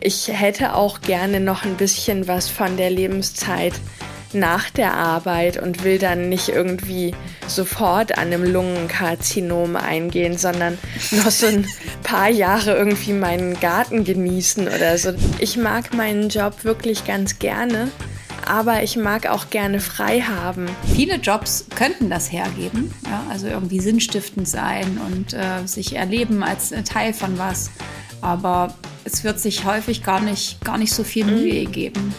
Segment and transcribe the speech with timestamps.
[0.00, 3.74] ich hätte auch gerne noch ein bisschen was von der Lebenszeit
[4.32, 7.14] nach der Arbeit und will dann nicht irgendwie
[7.46, 10.76] sofort an einem Lungenkarzinom eingehen, sondern
[11.12, 11.66] noch so ein
[12.02, 15.12] paar Jahre irgendwie meinen Garten genießen oder so.
[15.38, 17.88] Ich mag meinen Job wirklich ganz gerne,
[18.46, 20.66] aber ich mag auch gerne frei haben.
[20.94, 26.72] Viele Jobs könnten das hergeben, ja, also irgendwie sinnstiftend sein und äh, sich erleben als
[26.84, 27.70] Teil von was.
[28.20, 28.74] Aber
[29.04, 31.40] es wird sich häufig gar nicht, gar nicht so viel mhm.
[31.40, 32.14] Mühe geben.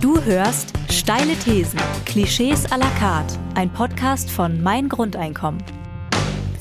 [0.00, 5.62] Du hörst Steile Thesen, Klischees à la carte, ein Podcast von Mein Grundeinkommen.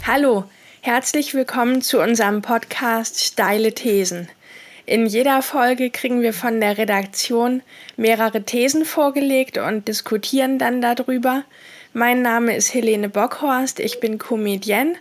[0.06, 0.46] Hallo,
[0.82, 4.28] herzlich willkommen zu unserem Podcast Steile Thesen.
[4.86, 7.62] In jeder Folge kriegen wir von der Redaktion
[7.96, 11.44] mehrere Thesen vorgelegt und diskutieren dann darüber.
[11.94, 14.96] Mein Name ist Helene Bockhorst, ich bin Comedienne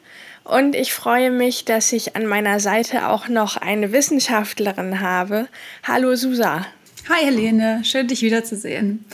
[0.45, 5.49] und ich freue mich, dass ich an meiner Seite auch noch eine Wissenschaftlerin habe.
[5.83, 6.67] Hallo Susa.
[7.09, 9.05] Hi Helene, schön dich wiederzusehen.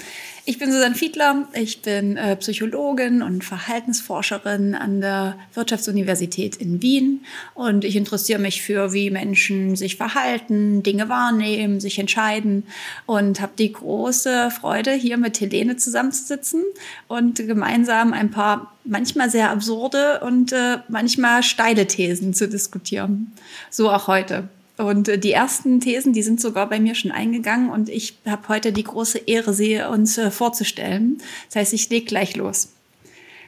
[0.48, 7.26] Ich bin Susanne Fiedler, ich bin äh, Psychologin und Verhaltensforscherin an der Wirtschaftsuniversität in Wien
[7.52, 12.62] und ich interessiere mich für, wie Menschen sich verhalten, Dinge wahrnehmen, sich entscheiden
[13.04, 16.64] und habe die große Freude, hier mit Helene zusammenzusitzen
[17.08, 23.32] und gemeinsam ein paar manchmal sehr absurde und äh, manchmal steile Thesen zu diskutieren.
[23.68, 24.48] So auch heute.
[24.78, 28.48] Und äh, die ersten Thesen, die sind sogar bei mir schon eingegangen und ich habe
[28.48, 31.18] heute die große Ehre, sie uns äh, vorzustellen.
[31.48, 32.72] Das heißt, ich leg gleich los.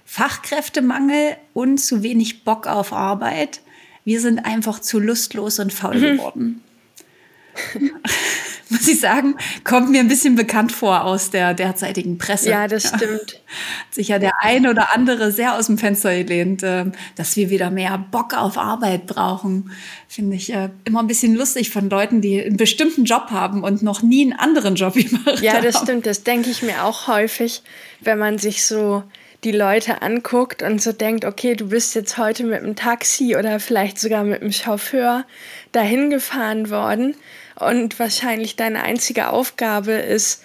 [0.04, 3.60] Fachkräftemangel und zu wenig Bock auf Arbeit.
[4.04, 6.16] Wir sind einfach zu lustlos und faul mhm.
[6.16, 6.62] geworden.
[8.70, 12.50] muss ich sagen, kommt mir ein bisschen bekannt vor aus der derzeitigen Presse.
[12.50, 13.40] Ja, das stimmt.
[13.40, 17.50] Hat sich ja der ein oder andere sehr aus dem Fenster gelehnt, ähm, dass wir
[17.50, 19.72] wieder mehr Bock auf Arbeit brauchen.
[20.08, 23.82] Finde ich äh, immer ein bisschen lustig von Leuten, die einen bestimmten Job haben und
[23.82, 26.06] noch nie einen anderen Job gemacht Ja, das stimmt.
[26.06, 27.62] Das denke ich mir auch häufig,
[28.00, 29.02] wenn man sich so
[29.42, 33.58] die Leute anguckt und so denkt, okay, du bist jetzt heute mit dem Taxi oder
[33.58, 35.24] vielleicht sogar mit dem Chauffeur
[35.72, 37.14] dahin gefahren worden
[37.60, 40.42] und wahrscheinlich deine einzige Aufgabe ist,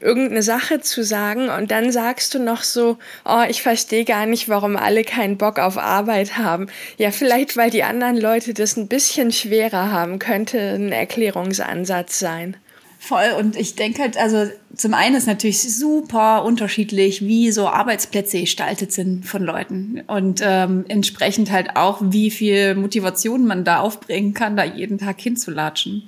[0.00, 4.48] irgendeine Sache zu sagen und dann sagst du noch so, oh, ich verstehe gar nicht,
[4.48, 6.66] warum alle keinen Bock auf Arbeit haben.
[6.98, 12.56] Ja, vielleicht, weil die anderen Leute das ein bisschen schwerer haben, könnte ein Erklärungsansatz sein.
[13.06, 13.34] Voll.
[13.38, 18.92] Und ich denke halt, also zum einen ist natürlich super unterschiedlich, wie so Arbeitsplätze gestaltet
[18.92, 20.00] sind von Leuten.
[20.06, 25.20] Und ähm, entsprechend halt auch, wie viel Motivation man da aufbringen kann, da jeden Tag
[25.20, 26.04] hinzulatschen.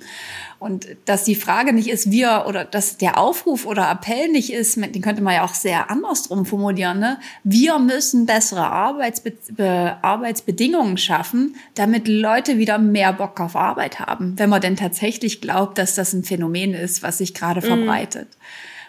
[0.59, 4.75] Und dass die Frage nicht ist, wir oder dass der Aufruf oder Appell nicht ist,
[4.77, 6.99] den könnte man ja auch sehr andersrum formulieren.
[6.99, 7.19] Ne?
[7.43, 14.49] Wir müssen bessere Arbeitsbe Arbeitsbedingungen schaffen, damit Leute wieder mehr Bock auf Arbeit haben, wenn
[14.49, 17.65] man denn tatsächlich glaubt, dass das ein Phänomen ist, was sich gerade mhm.
[17.65, 18.29] verbreitet.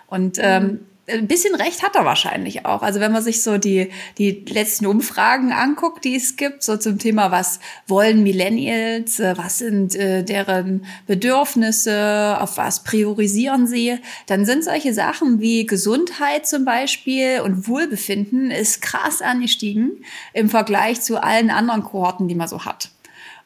[0.06, 2.83] Und ähm, ein bisschen recht hat er wahrscheinlich auch.
[2.83, 6.99] Also wenn man sich so die, die letzten Umfragen anguckt, die es gibt, so zum
[6.99, 14.45] Thema, was wollen Millennials, äh, was sind äh, deren Bedürfnisse, auf was priorisieren sie, dann
[14.45, 21.23] sind solche Sachen wie Gesundheit zum Beispiel und Wohlbefinden ist krass angestiegen im Vergleich zu
[21.23, 22.91] allen anderen Kohorten, die man so hat.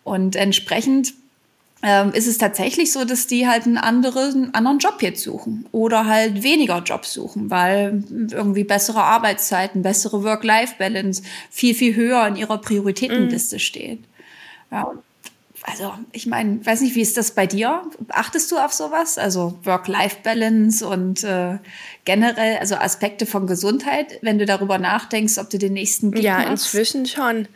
[0.04, 1.14] Und entsprechend
[1.82, 6.06] ähm, ist es tatsächlich so, dass die halt einen anderen, anderen Job jetzt suchen oder
[6.06, 12.58] halt weniger Jobs suchen, weil irgendwie bessere Arbeitszeiten, bessere Work-Life-Balance viel, viel höher in ihrer
[12.58, 13.60] Prioritätenliste mhm.
[13.60, 13.98] steht.
[14.70, 14.92] Ja.
[15.64, 17.82] Also, ich meine, weiß nicht, wie ist das bei dir?
[18.08, 19.16] Achtest du auf sowas?
[19.16, 21.58] Also Work-Life-Balance und äh,
[22.04, 26.38] generell, also Aspekte von Gesundheit, wenn du darüber nachdenkst, ob du den nächsten Gig Ja,
[26.38, 26.50] machst?
[26.50, 27.46] inzwischen schon.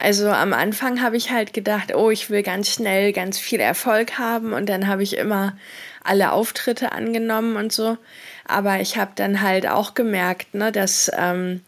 [0.00, 4.16] Also am Anfang habe ich halt gedacht, oh, ich will ganz schnell ganz viel Erfolg
[4.16, 5.56] haben und dann habe ich immer
[6.04, 7.98] alle Auftritte angenommen und so.
[8.46, 11.62] Aber ich habe dann halt auch gemerkt, ne, dass ähm,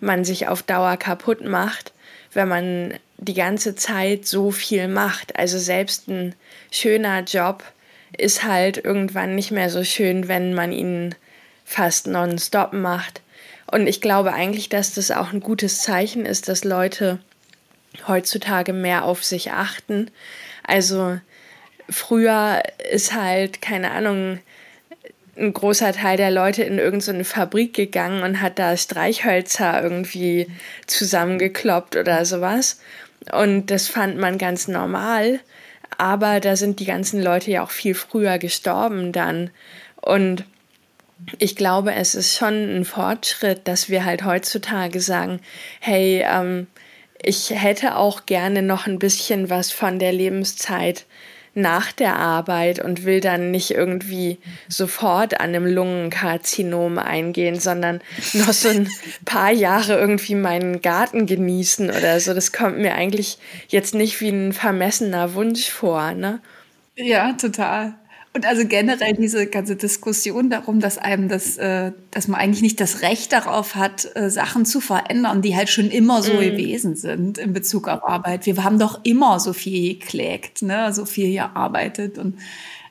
[0.00, 1.92] man sich auf Dauer kaputt macht,
[2.32, 5.38] wenn man die ganze Zeit so viel macht.
[5.38, 6.34] Also selbst ein
[6.72, 7.62] schöner Job
[8.18, 11.14] ist halt irgendwann nicht mehr so schön, wenn man ihn
[11.64, 13.22] fast nonstop macht.
[13.70, 17.20] Und ich glaube eigentlich, dass das auch ein gutes Zeichen ist, dass Leute
[18.06, 20.10] heutzutage mehr auf sich achten.
[20.62, 21.18] Also
[21.88, 24.38] früher ist halt, keine Ahnung,
[25.36, 30.46] ein großer Teil der Leute in irgendeine Fabrik gegangen und hat da Streichhölzer irgendwie
[30.86, 32.80] zusammengekloppt oder sowas.
[33.32, 35.40] Und das fand man ganz normal.
[35.98, 39.50] Aber da sind die ganzen Leute ja auch viel früher gestorben dann.
[40.00, 40.44] Und
[41.38, 45.40] ich glaube, es ist schon ein Fortschritt, dass wir halt heutzutage sagen,
[45.80, 46.66] hey, ähm,
[47.22, 51.06] ich hätte auch gerne noch ein bisschen was von der Lebenszeit
[51.56, 58.02] nach der Arbeit und will dann nicht irgendwie sofort an einem Lungenkarzinom eingehen, sondern
[58.34, 58.90] noch so ein
[59.24, 62.34] paar Jahre irgendwie meinen Garten genießen oder so.
[62.34, 66.40] Das kommt mir eigentlich jetzt nicht wie ein vermessener Wunsch vor, ne?
[66.94, 67.94] Ja, total.
[68.36, 72.78] Und also generell diese ganze Diskussion darum, dass einem das, äh, dass man eigentlich nicht
[72.82, 76.40] das Recht darauf hat, äh, Sachen zu verändern, die halt schon immer so mm.
[76.40, 78.44] gewesen sind in Bezug auf Arbeit.
[78.44, 82.34] Wir haben doch immer so viel geklägt, ne, so viel gearbeitet und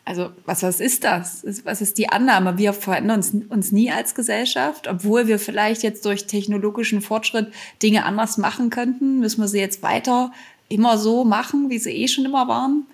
[0.04, 1.46] also was, was ist das?
[1.64, 2.58] Was ist die Annahme?
[2.58, 7.54] Wir verändern uns, uns nie als Gesellschaft, obwohl wir vielleicht jetzt durch technologischen Fortschritt
[7.84, 9.20] Dinge anders machen könnten.
[9.20, 10.32] Müssen wir sie jetzt weiter
[10.70, 12.88] immer so machen, wie sie eh schon immer waren?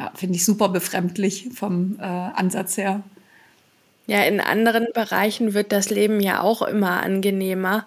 [0.00, 3.02] Ja, finde ich super befremdlich vom äh, Ansatz her.
[4.06, 7.86] Ja, in anderen Bereichen wird das Leben ja auch immer angenehmer.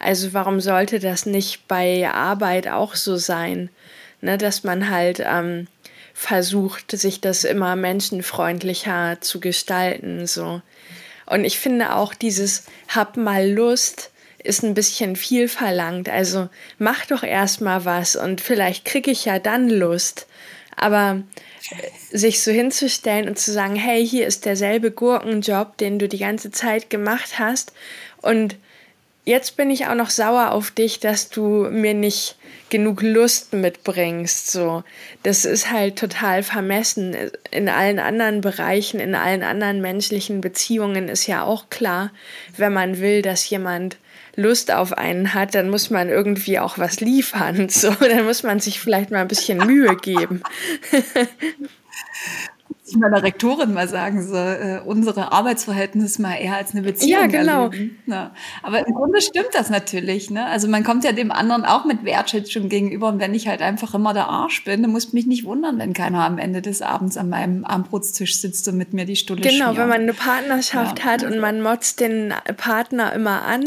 [0.00, 3.70] Also warum sollte das nicht bei Arbeit auch so sein?
[4.20, 5.68] Ne, dass man halt ähm,
[6.14, 10.26] versucht, sich das immer menschenfreundlicher zu gestalten.
[10.26, 10.62] So.
[11.26, 14.10] Und ich finde auch dieses Hab mal Lust
[14.44, 16.08] ist ein bisschen viel verlangt.
[16.08, 16.48] Also
[16.78, 20.26] mach doch erst mal was und vielleicht kriege ich ja dann Lust.
[20.76, 21.22] Aber
[22.10, 26.50] sich so hinzustellen und zu sagen, hey, hier ist derselbe Gurkenjob, den du die ganze
[26.50, 27.72] Zeit gemacht hast
[28.22, 28.56] und
[29.24, 32.36] jetzt bin ich auch noch sauer auf dich, dass du mir nicht
[32.70, 34.82] genug Lust mitbringst, so.
[35.22, 37.14] Das ist halt total vermessen.
[37.50, 42.10] In allen anderen Bereichen, in allen anderen menschlichen Beziehungen ist ja auch klar,
[42.56, 43.98] wenn man will, dass jemand
[44.34, 47.68] Lust auf einen hat, dann muss man irgendwie auch was liefern.
[47.82, 50.42] So, dann muss man sich vielleicht mal ein bisschen Mühe geben.
[52.92, 57.22] ich meiner Rektorin mal sagen, so äh, unsere Arbeitsverhältnisse mal eher als eine Beziehung.
[57.22, 57.70] Ja, genau.
[58.06, 58.32] Ja.
[58.62, 60.30] Aber im Grunde stimmt das natürlich.
[60.30, 60.44] Ne?
[60.46, 63.08] Also man kommt ja dem anderen auch mit Wertschätzung gegenüber.
[63.08, 65.92] Und wenn ich halt einfach immer der Arsch bin, dann muss mich nicht wundern, wenn
[65.92, 69.66] keiner am Ende des Abends an meinem Armbrutstisch sitzt und mit mir die Stulle Genau,
[69.66, 69.76] schmiert.
[69.78, 71.04] wenn man eine Partnerschaft ja.
[71.04, 73.64] hat und man motzt den Partner immer an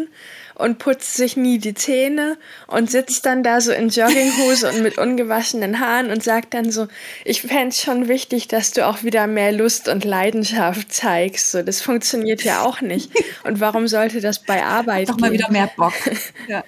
[0.56, 2.38] und putzt sich nie die Zähne
[2.68, 6.88] und sitzt dann da so in Jogginghose und mit ungewaschenen Haaren und sagt dann so,
[7.24, 11.52] ich fände es schon wichtig, dass du auch wieder mehr Lust und Leidenschaft zeigst.
[11.52, 13.12] So, das funktioniert ja auch nicht.
[13.44, 15.94] Und warum sollte das bei Arbeit Doch mal wieder mehr Bock.
[16.48, 16.64] Ja.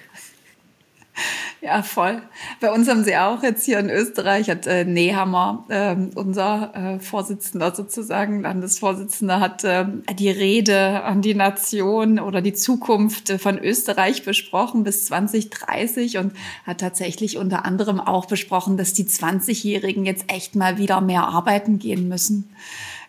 [1.60, 2.22] Ja, voll.
[2.60, 7.00] Bei uns haben sie auch jetzt hier in Österreich, hat äh, Nehammer, äh, unser äh,
[7.00, 14.22] Vorsitzender sozusagen, Landesvorsitzender, hat äh, die Rede an die Nation oder die Zukunft von Österreich
[14.24, 16.32] besprochen bis 2030 und
[16.64, 21.80] hat tatsächlich unter anderem auch besprochen, dass die 20-Jährigen jetzt echt mal wieder mehr arbeiten
[21.80, 22.54] gehen müssen.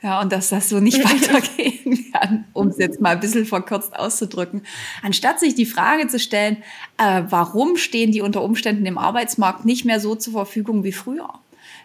[0.02, 3.98] Ja, und dass das so nicht weitergehen kann, um es jetzt mal ein bisschen verkürzt
[3.98, 4.64] auszudrücken.
[5.04, 6.58] Anstatt sich die Frage zu stellen,
[6.98, 11.34] äh, warum stehen die unter Umständen im Arbeitsmarkt nicht mehr so zur Verfügung wie früher?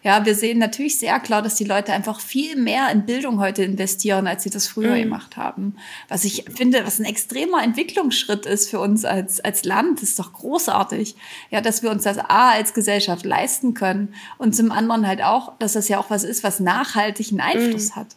[0.04, 3.64] Ja, wir sehen natürlich sehr klar, dass die Leute einfach viel mehr in Bildung heute
[3.64, 5.04] investieren, als sie das früher mhm.
[5.04, 5.76] gemacht haben.
[6.08, 10.34] Was ich finde, was ein extremer Entwicklungsschritt ist für uns als, als Land, ist doch
[10.34, 11.16] großartig.
[11.50, 15.56] Ja, dass wir uns das A als Gesellschaft leisten können und zum anderen halt auch,
[15.58, 17.96] dass das ja auch was ist, was nachhaltigen Einfluss mhm.
[17.96, 18.08] hat.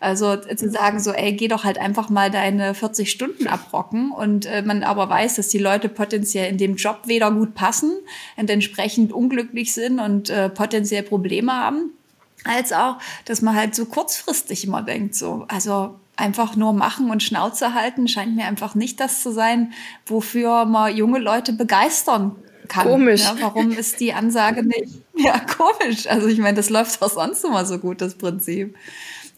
[0.00, 4.46] Also zu sagen so, ey, geh doch halt einfach mal deine 40 Stunden abrocken und
[4.46, 7.92] äh, man aber weiß, dass die Leute potenziell in dem Job weder gut passen
[8.36, 11.90] und entsprechend unglücklich sind und äh, potenziell Probleme haben,
[12.44, 17.22] als auch, dass man halt so kurzfristig immer denkt, so, also einfach nur machen und
[17.22, 19.72] Schnauze halten scheint mir einfach nicht das zu sein,
[20.06, 22.36] wofür man junge Leute begeistern
[22.68, 22.86] kann.
[22.86, 23.22] Komisch.
[23.22, 24.92] Ja, warum ist die Ansage nicht?
[25.16, 26.08] Ja, komisch.
[26.08, 28.74] Also ich meine, das läuft auch sonst immer so gut, das Prinzip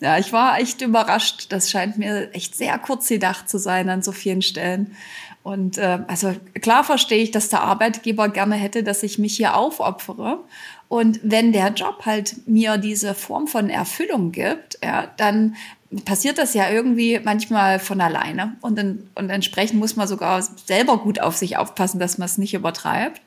[0.00, 1.47] ja, ich war echt überrascht.
[1.50, 4.95] Das scheint mir echt sehr kurz gedacht zu sein an so vielen Stellen.
[5.43, 9.57] Und äh, also klar verstehe ich, dass der Arbeitgeber gerne hätte, dass ich mich hier
[9.57, 10.41] aufopfere.
[10.88, 15.57] Und wenn der Job halt mir diese Form von Erfüllung gibt, ja, dann
[16.05, 18.57] passiert das ja irgendwie manchmal von alleine.
[18.61, 22.38] Und, dann, und entsprechend muss man sogar selber gut auf sich aufpassen, dass man es
[22.38, 23.21] nicht übertreibt.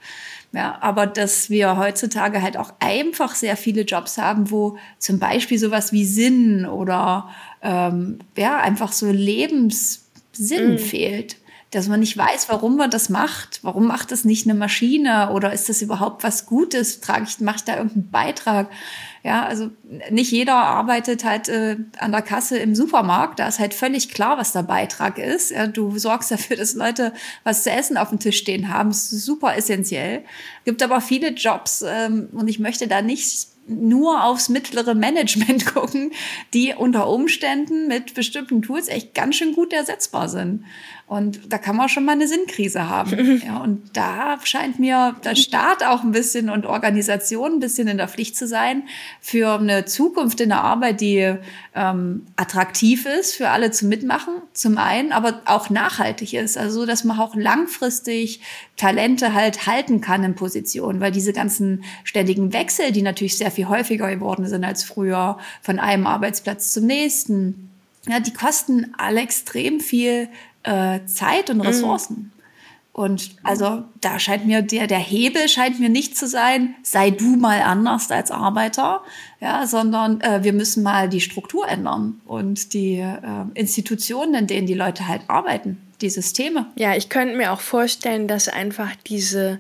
[0.52, 5.60] Ja, aber dass wir heutzutage halt auch einfach sehr viele Jobs haben, wo zum Beispiel
[5.60, 7.30] sowas wie Sinn oder
[7.62, 10.78] ähm, ja, einfach so Lebenssinn mm.
[10.80, 11.36] fehlt.
[11.72, 13.60] Dass man nicht weiß, warum man das macht.
[13.62, 15.30] Warum macht das nicht eine Maschine?
[15.32, 17.00] Oder ist das überhaupt was Gutes?
[17.00, 18.70] Trage ich, mache ich da irgendeinen Beitrag?
[19.24, 19.70] Ja, also
[20.10, 23.40] nicht jeder arbeitet halt äh, an der Kasse im Supermarkt.
[23.40, 25.52] Da ist halt völlig klar, was der Beitrag ist.
[25.52, 28.90] Ja, du sorgst dafür, dass Leute was zu essen auf dem Tisch stehen haben.
[28.92, 30.24] Ist super essentiell.
[30.66, 36.12] Gibt aber viele Jobs ähm, und ich möchte da nicht nur aufs mittlere Management gucken,
[36.54, 40.66] die unter Umständen mit bestimmten Tools echt ganz schön gut ersetzbar sind.
[41.10, 43.42] Und da kann man schon mal eine Sinnkrise haben.
[43.50, 47.98] Ja, und da scheint mir der Staat auch ein bisschen und Organisation ein bisschen in
[47.98, 48.84] der Pflicht zu sein
[49.22, 51.36] für eine Zukunft in der Arbeit, die
[51.74, 56.58] ähm, attraktiv ist für alle zu mitmachen, zum einen, aber auch nachhaltig ist.
[56.58, 58.42] Also, dass man auch langfristig
[58.78, 63.68] Talente halt halten kann in Positionen, weil diese ganzen ständigen Wechsel, die natürlich sehr viel
[63.68, 67.70] häufiger geworden sind als früher, von einem Arbeitsplatz zum nächsten,
[68.08, 70.30] ja, die kosten alle extrem viel
[70.64, 71.64] äh, Zeit und mhm.
[71.64, 72.16] Ressourcen.
[72.16, 72.32] Mhm.
[72.92, 77.38] Und also da scheint mir der, der Hebel scheint mir nicht zu sein, sei du
[77.38, 79.04] mal anders als Arbeiter,
[79.40, 83.20] ja, sondern äh, wir müssen mal die Struktur ändern und die äh,
[83.54, 86.66] Institutionen, in denen die Leute halt arbeiten, die Systeme.
[86.76, 89.60] Ja, ich könnte mir auch vorstellen, dass einfach diese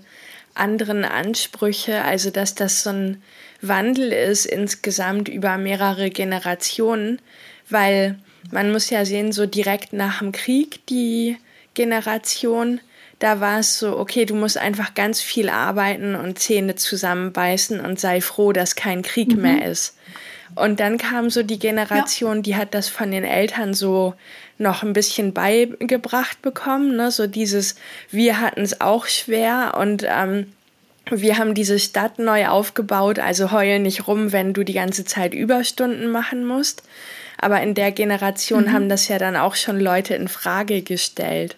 [0.54, 3.22] anderen Ansprüche, also dass das so ein
[3.62, 7.22] Wandel ist insgesamt über mehrere Generationen,
[7.70, 8.20] weil
[8.52, 11.38] man muss ja sehen, so direkt nach dem Krieg, die
[11.74, 12.80] Generation,
[13.20, 18.00] da war es so, okay, du musst einfach ganz viel arbeiten und Zähne zusammenbeißen und
[18.00, 19.42] sei froh, dass kein Krieg mhm.
[19.42, 19.96] mehr ist.
[20.56, 22.42] Und dann kam so die Generation, ja.
[22.42, 24.16] die hat das von den Eltern so
[24.58, 27.12] noch ein bisschen beigebracht bekommen, ne?
[27.12, 27.76] so dieses,
[28.10, 30.52] wir hatten es auch schwer und ähm,
[31.12, 35.34] wir haben diese Stadt neu aufgebaut, also heul nicht rum, wenn du die ganze Zeit
[35.34, 36.84] Überstunden machen musst.
[37.42, 38.74] Aber in der Generation mhm.
[38.74, 41.58] haben das ja dann auch schon Leute in Frage gestellt.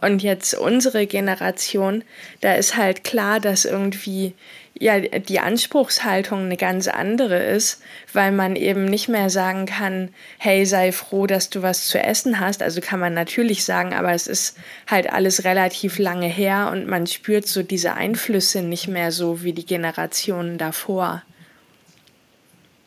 [0.00, 2.04] Und jetzt unsere Generation,
[2.42, 4.34] da ist halt klar, dass irgendwie
[4.78, 7.80] ja die Anspruchshaltung eine ganz andere ist,
[8.12, 12.40] weil man eben nicht mehr sagen kann, hey, sei froh, dass du was zu essen
[12.40, 12.62] hast.
[12.62, 17.06] Also kann man natürlich sagen, aber es ist halt alles relativ lange her und man
[17.06, 21.22] spürt so diese Einflüsse nicht mehr so wie die Generationen davor.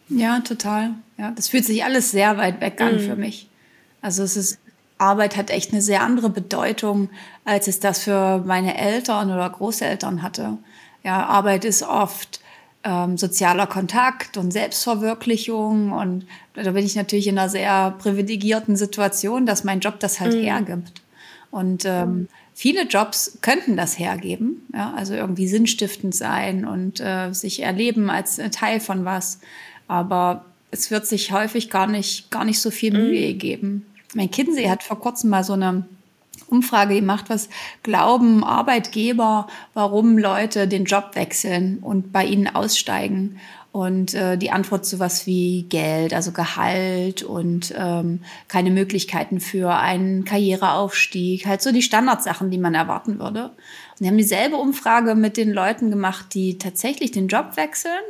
[0.09, 0.91] Ja, total.
[1.17, 2.99] Ja, das fühlt sich alles sehr weit weg an mhm.
[2.99, 3.49] für mich.
[4.01, 4.59] Also es ist
[4.97, 7.09] Arbeit hat echt eine sehr andere Bedeutung,
[7.45, 10.57] als es das für meine Eltern oder Großeltern hatte.
[11.03, 12.41] Ja, Arbeit ist oft
[12.83, 19.45] ähm, sozialer Kontakt und Selbstverwirklichung und da bin ich natürlich in einer sehr privilegierten Situation,
[19.45, 20.41] dass mein Job das halt mhm.
[20.41, 21.01] hergibt.
[21.51, 27.63] Und ähm, viele Jobs könnten das hergeben, ja, also irgendwie sinnstiftend sein und äh, sich
[27.63, 29.39] erleben als Teil von was.
[29.89, 33.07] Aber es wird sich häufig gar nicht, gar nicht so viel mhm.
[33.07, 33.85] Mühe geben.
[34.13, 35.83] Mein Kinsey hat vor kurzem mal so eine
[36.47, 37.49] Umfrage gemacht, was
[37.83, 43.39] glauben Arbeitgeber, warum Leute den Job wechseln und bei ihnen aussteigen.
[43.71, 49.75] Und äh, die Antwort zu was wie Geld, also Gehalt und ähm, keine Möglichkeiten für
[49.75, 53.45] einen Karriereaufstieg, halt so die Standardsachen, die man erwarten würde.
[53.45, 58.01] Und die haben dieselbe Umfrage mit den Leuten gemacht, die tatsächlich den Job wechseln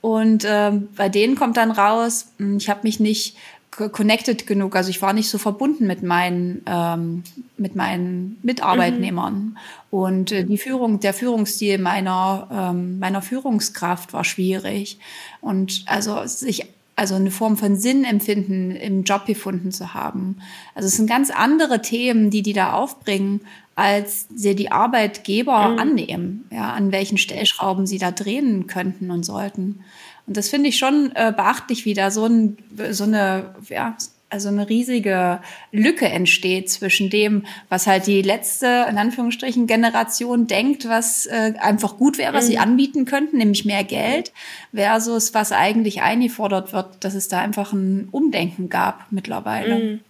[0.00, 3.36] und ähm, bei denen kommt dann raus, hm, ich habe mich nicht
[3.70, 7.24] connected genug, also ich war nicht so verbunden mit meinen ähm,
[7.58, 9.56] mit meinen Mitarbeitnehmern mhm.
[9.90, 14.98] und äh, die Führung, der Führungsstil meiner ähm, meiner Führungskraft war schwierig
[15.42, 20.38] und also sich also eine Form von Sinnempfinden im Job gefunden zu haben.
[20.74, 23.42] Also es sind ganz andere Themen, die die da aufbringen,
[23.76, 25.78] als sie die Arbeitgeber mhm.
[25.78, 29.84] annehmen, ja, an welchen Stellschrauben sie da drehen könnten und sollten.
[30.26, 32.56] Und das finde ich schon äh, beachtlich, wie da so, ein,
[32.90, 33.94] so eine, ja,
[34.30, 35.40] also eine riesige
[35.72, 41.98] Lücke entsteht zwischen dem, was halt die letzte, in Anführungsstrichen, Generation denkt, was äh, einfach
[41.98, 42.50] gut wäre, was mhm.
[42.50, 44.32] sie anbieten könnten, nämlich mehr Geld,
[44.74, 49.78] versus was eigentlich eingefordert wird, dass es da einfach ein Umdenken gab mittlerweile.
[49.78, 50.00] Mhm.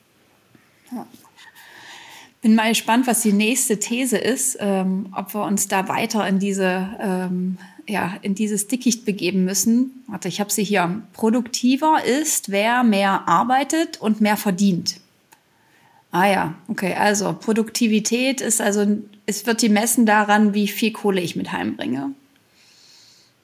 [0.93, 1.07] Ja
[2.47, 6.39] bin mal gespannt, was die nächste These ist, ähm, ob wir uns da weiter in
[6.39, 10.05] diese ähm, ja in dieses Dickicht begeben müssen.
[10.07, 11.03] Warte, ich habe sie hier.
[11.13, 15.01] Produktiver ist, wer mehr arbeitet und mehr verdient.
[16.13, 16.95] Ah ja, okay.
[16.95, 18.87] Also Produktivität ist also
[19.27, 22.13] es wird die messen daran, wie viel Kohle ich mit heimbringe.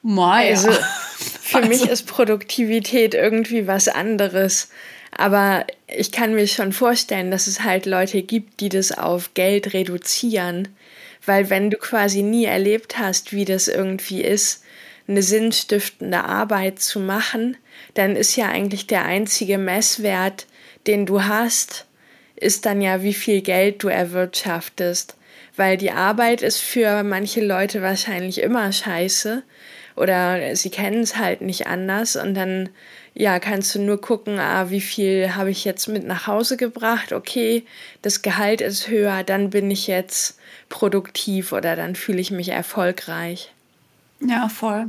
[0.02, 0.46] Mal.
[0.46, 1.68] Also, für also.
[1.68, 4.68] mich ist Produktivität irgendwie was anderes.
[5.16, 9.74] Aber ich kann mir schon vorstellen, dass es halt Leute gibt, die das auf Geld
[9.74, 10.68] reduzieren.
[11.24, 14.64] Weil wenn du quasi nie erlebt hast, wie das irgendwie ist,
[15.06, 17.56] eine sinnstiftende Arbeit zu machen,
[17.94, 20.46] dann ist ja eigentlich der einzige Messwert,
[20.86, 21.86] den du hast,
[22.36, 25.16] ist dann ja, wie viel Geld du erwirtschaftest.
[25.56, 29.42] Weil die Arbeit ist für manche Leute wahrscheinlich immer scheiße
[29.96, 32.70] oder sie kennen es halt nicht anders und dann
[33.14, 37.12] ja, kannst du nur gucken, ah, wie viel habe ich jetzt mit nach Hause gebracht?
[37.12, 37.64] Okay,
[38.00, 40.38] das Gehalt ist höher, dann bin ich jetzt
[40.68, 43.52] produktiv oder dann fühle ich mich erfolgreich.
[44.20, 44.86] Ja, voll.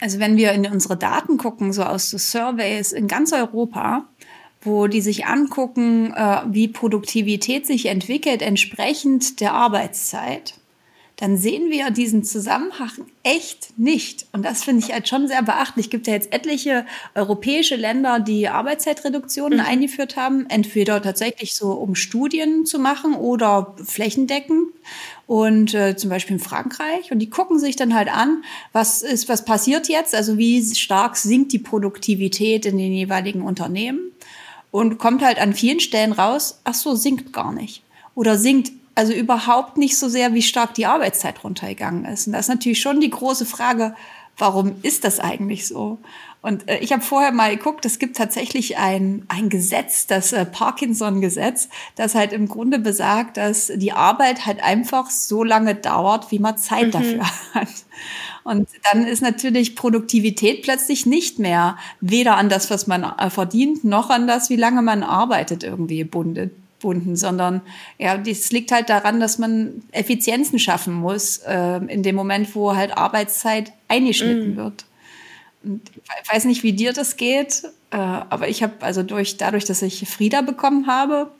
[0.00, 4.04] Also wenn wir in unsere Daten gucken, so aus so Surveys in ganz Europa,
[4.60, 10.54] wo die sich angucken, äh, wie Produktivität sich entwickelt entsprechend der Arbeitszeit,
[11.24, 12.90] dann sehen wir diesen Zusammenhang
[13.22, 14.26] echt nicht.
[14.32, 15.86] Und das finde ich halt schon sehr beachtlich.
[15.86, 19.64] Es gibt ja jetzt etliche europäische Länder, die Arbeitszeitreduktionen mhm.
[19.64, 24.66] eingeführt haben, entweder tatsächlich so, um Studien zu machen oder flächendeckend.
[25.26, 27.10] Und äh, zum Beispiel in Frankreich.
[27.10, 30.14] Und die gucken sich dann halt an, was ist, was passiert jetzt?
[30.14, 34.12] Also wie stark sinkt die Produktivität in den jeweiligen Unternehmen?
[34.70, 37.82] Und kommt halt an vielen Stellen raus, ach so, sinkt gar nicht.
[38.14, 42.26] Oder sinkt also überhaupt nicht so sehr, wie stark die Arbeitszeit runtergegangen ist.
[42.26, 43.94] Und das ist natürlich schon die große Frage,
[44.36, 45.98] warum ist das eigentlich so?
[46.42, 50.44] Und äh, ich habe vorher mal geguckt, es gibt tatsächlich ein, ein Gesetz, das äh,
[50.44, 56.38] Parkinson-Gesetz, das halt im Grunde besagt, dass die Arbeit halt einfach so lange dauert, wie
[56.38, 56.90] man Zeit mhm.
[56.90, 57.24] dafür
[57.54, 57.68] hat.
[58.42, 63.84] Und dann ist natürlich Produktivität plötzlich nicht mehr weder an das, was man äh, verdient,
[63.84, 66.50] noch an das, wie lange man arbeitet, irgendwie gebunden
[66.84, 67.62] gebunden, sondern
[67.98, 72.76] ja, das liegt halt daran, dass man Effizienzen schaffen muss, äh, in dem Moment, wo
[72.76, 74.56] halt Arbeitszeit eingeschnitten mm.
[74.56, 74.84] wird.
[75.64, 79.64] Und ich weiß nicht, wie dir das geht, äh, aber ich habe also durch, dadurch,
[79.64, 81.30] dass ich Frieda bekommen habe,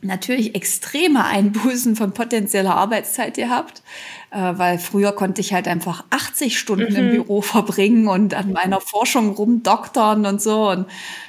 [0.00, 3.82] natürlich extreme Einbußen von potenzieller Arbeitszeit gehabt,
[4.30, 6.98] weil früher konnte ich halt einfach 80 Stunden mhm.
[6.98, 10.86] im Büro verbringen und an meiner Forschung rumdoktern und so und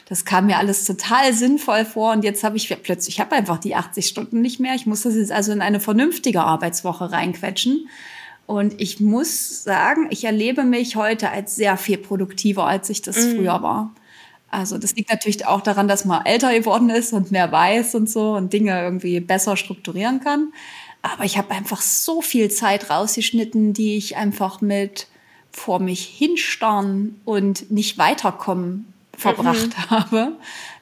[0.10, 3.60] das kam mir alles total sinnvoll vor und jetzt habe ich plötzlich, ich habe einfach
[3.60, 4.74] die 80 Stunden nicht mehr.
[4.74, 7.88] Ich muss das jetzt also in eine vernünftige Arbeitswoche reinquetschen.
[8.48, 13.18] Und ich muss sagen, ich erlebe mich heute als sehr viel produktiver, als ich das
[13.18, 13.36] mhm.
[13.36, 13.94] früher war.
[14.50, 18.10] Also das liegt natürlich auch daran, dass man älter geworden ist und mehr weiß und
[18.10, 20.51] so und Dinge irgendwie besser strukturieren kann.
[21.01, 25.08] Aber ich habe einfach so viel Zeit rausgeschnitten, die ich einfach mit
[25.51, 29.89] vor mich hinstarren und nicht weiterkommen verbracht mhm.
[29.89, 30.32] habe.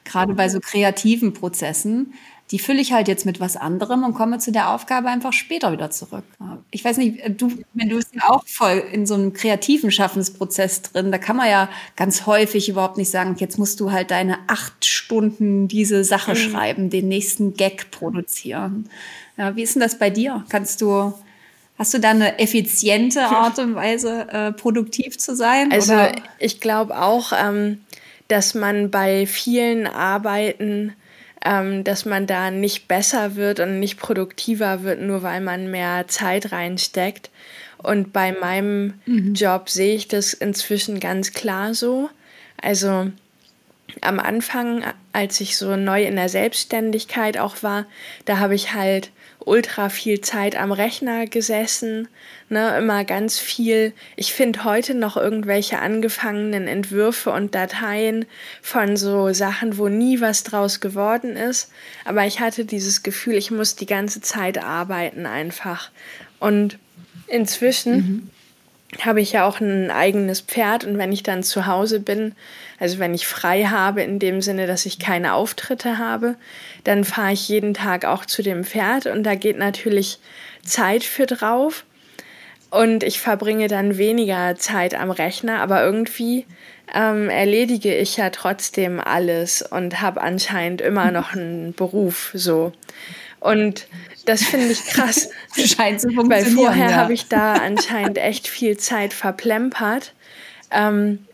[0.04, 2.12] Gerade bei so kreativen Prozessen
[2.50, 5.70] die fülle ich halt jetzt mit was anderem und komme zu der Aufgabe einfach später
[5.72, 6.24] wieder zurück.
[6.70, 10.82] Ich weiß nicht, du, wenn du bist ja auch voll in so einem kreativen Schaffensprozess
[10.82, 14.38] drin, da kann man ja ganz häufig überhaupt nicht sagen, jetzt musst du halt deine
[14.46, 16.36] acht Stunden diese Sache mhm.
[16.36, 18.88] schreiben, den nächsten Gag produzieren.
[19.38, 20.44] Ja, wie ist denn das bei dir?
[20.48, 21.14] Kannst du
[21.78, 25.70] Hast du da eine effiziente Art und Weise, äh, produktiv zu sein?
[25.70, 26.12] Also oder?
[26.40, 27.82] ich glaube auch, ähm,
[28.26, 30.92] dass man bei vielen Arbeiten
[31.44, 36.08] ähm, dass man da nicht besser wird und nicht produktiver wird, nur weil man mehr
[36.08, 37.30] Zeit reinsteckt.
[37.78, 39.34] Und bei meinem mhm.
[39.34, 42.10] Job sehe ich das inzwischen ganz klar so.
[42.60, 43.10] Also
[44.00, 47.86] am Anfang, als ich so neu in der Selbstständigkeit auch war,
[48.24, 49.10] da habe ich halt
[49.48, 52.08] ultra viel Zeit am Rechner gesessen,
[52.48, 53.92] ne, immer ganz viel.
[54.16, 58.26] Ich finde heute noch irgendwelche angefangenen Entwürfe und Dateien
[58.62, 61.72] von so Sachen, wo nie was draus geworden ist.
[62.04, 65.90] Aber ich hatte dieses Gefühl, ich muss die ganze Zeit arbeiten einfach.
[66.38, 66.78] Und
[67.26, 68.30] inzwischen mhm
[69.00, 72.34] habe ich ja auch ein eigenes Pferd und wenn ich dann zu Hause bin,
[72.78, 76.36] also wenn ich frei habe in dem Sinne, dass ich keine Auftritte habe,
[76.84, 80.18] dann fahre ich jeden Tag auch zu dem Pferd und da geht natürlich
[80.62, 81.84] Zeit für drauf
[82.70, 86.46] und ich verbringe dann weniger Zeit am Rechner, aber irgendwie
[86.94, 92.72] ähm, erledige ich ja trotzdem alles und habe anscheinend immer noch einen Beruf so.
[93.40, 93.86] Und
[94.28, 95.30] das finde ich krass.
[95.56, 96.30] Scheint zu funktionieren.
[96.30, 96.96] Weil vorher ja.
[96.96, 100.12] habe ich da anscheinend echt viel Zeit verplempert.
[100.70, 101.26] Ähm,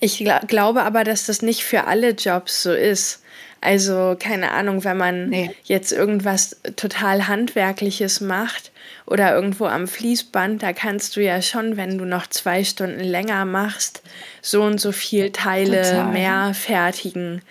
[0.00, 3.22] ich gl glaube aber, dass das nicht für alle Jobs so ist.
[3.60, 5.54] Also keine Ahnung, wenn man nee.
[5.64, 8.72] jetzt irgendwas total Handwerkliches macht
[9.06, 13.44] oder irgendwo am Fließband, da kannst du ja schon, wenn du noch zwei Stunden länger
[13.44, 14.02] machst,
[14.40, 16.12] so und so viel Teile total.
[16.12, 17.42] mehr fertigen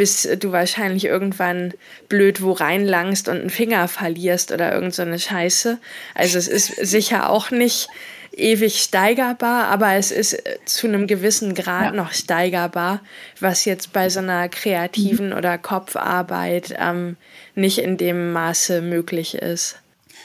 [0.00, 1.74] bis du wahrscheinlich irgendwann
[2.08, 5.78] blöd wo reinlangst und einen Finger verlierst oder irgend so eine Scheiße.
[6.14, 7.90] Also es ist sicher auch nicht
[8.32, 11.92] ewig steigerbar, aber es ist äh, zu einem gewissen Grad ja.
[11.92, 13.02] noch steigerbar,
[13.40, 15.36] was jetzt bei so einer kreativen mhm.
[15.36, 17.18] oder Kopfarbeit ähm,
[17.54, 19.76] nicht in dem Maße möglich ist.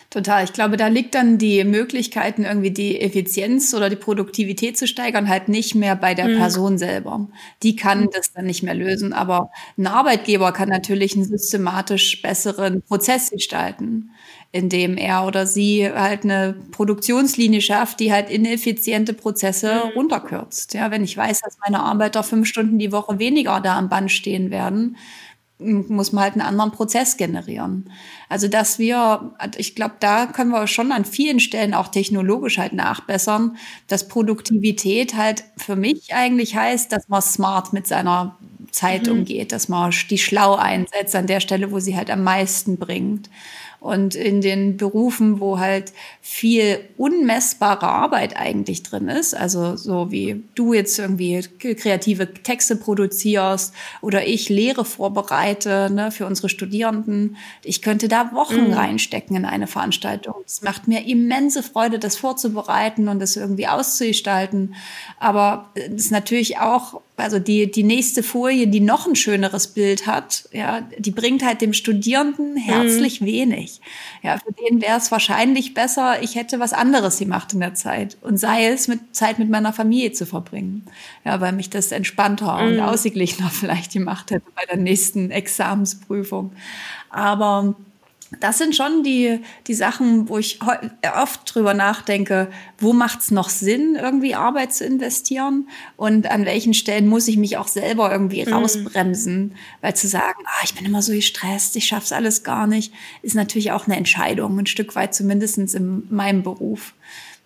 [0.10, 0.44] Total.
[0.44, 5.28] Ich glaube, da liegt dann die Möglichkeiten, irgendwie die Effizienz oder die Produktivität zu steigern,
[5.28, 6.38] halt nicht mehr bei der mhm.
[6.38, 7.28] Person selber.
[7.64, 8.10] Die kann mhm.
[8.14, 9.14] das dann nicht mehr lösen.
[9.14, 14.12] Aber ein Arbeitgeber kann natürlich einen systematisch besseren Prozess gestalten,
[14.52, 19.92] indem er oder sie halt eine Produktionslinie schafft, die halt ineffiziente Prozesse mhm.
[19.96, 20.76] runterkürzt.
[20.76, 24.12] Ja, wenn ich weiß, dass meine Arbeiter fünf Stunden die Woche weniger da am Band
[24.12, 24.96] stehen werden,
[25.60, 27.90] muss man halt einen anderen Prozess generieren.
[28.28, 32.74] Also dass wir, ich glaube, da können wir schon an vielen Stellen auch technologisch halt
[32.74, 38.38] nachbessern, dass Produktivität halt für mich eigentlich heißt, dass man smart mit seiner
[38.72, 39.20] Zeit mhm.
[39.20, 43.30] umgeht, dass man die schlau einsetzt an der Stelle, wo sie halt am meisten bringt.
[43.86, 50.44] Und in den Berufen, wo halt viel unmessbare Arbeit eigentlich drin ist, also so wie
[50.56, 57.84] du jetzt irgendwie kreative Texte produzierst oder ich Lehre vorbereite ne, für unsere Studierenden, ich
[57.84, 58.74] könnte da Wochen mhm.
[58.74, 60.34] reinstecken in eine Veranstaltung.
[60.44, 64.74] Es macht mir immense Freude, das vorzubereiten und das irgendwie auszugestalten.
[65.20, 70.06] Aber es ist natürlich auch also die, die nächste Folie, die noch ein schöneres Bild
[70.06, 73.26] hat, ja, die bringt halt dem Studierenden herzlich mhm.
[73.26, 73.80] wenig.
[74.22, 78.18] Ja, für den wäre es wahrscheinlich besser, ich hätte was anderes gemacht in der Zeit
[78.22, 80.84] und sei es mit Zeit mit meiner Familie zu verbringen.
[81.24, 82.68] Ja, weil mich das entspannter mhm.
[82.68, 86.52] und ausgeglichener vielleicht gemacht hätte bei der nächsten Examensprüfung.
[87.10, 87.76] Aber
[88.40, 93.50] das sind schon die, die Sachen, wo ich oft drüber nachdenke, wo macht es noch
[93.50, 98.46] Sinn, irgendwie Arbeit zu investieren und an welchen Stellen muss ich mich auch selber irgendwie
[98.46, 98.54] mhm.
[98.54, 102.94] rausbremsen, weil zu sagen, ah, ich bin immer so gestresst, ich schaff's alles gar nicht,
[103.22, 106.94] ist natürlich auch eine Entscheidung, ein Stück weit zumindestens in meinem Beruf.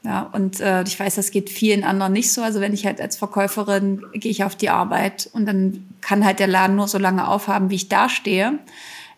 [0.04, 2.42] Ja, und äh, ich weiß, das geht vielen anderen nicht so.
[2.42, 6.40] Also wenn ich halt als Verkäuferin gehe ich auf die Arbeit und dann kann halt
[6.40, 8.60] der Laden nur so lange aufhaben, wie ich da stehe.